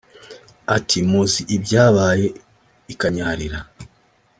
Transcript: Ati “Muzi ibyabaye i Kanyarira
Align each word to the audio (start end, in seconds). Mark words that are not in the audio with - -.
Ati 0.75 0.97
“Muzi 1.09 1.41
ibyabaye 1.55 2.27
i 2.93 2.95
Kanyarira 2.99 3.59